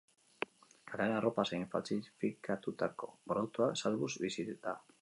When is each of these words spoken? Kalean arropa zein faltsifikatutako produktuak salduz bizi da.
Kalean 0.91 1.13
arropa 1.17 1.45
zein 1.51 1.67
faltsifikatutako 1.75 3.13
produktuak 3.31 3.81
salduz 3.85 4.15
bizi 4.27 4.53
da. 4.65 4.81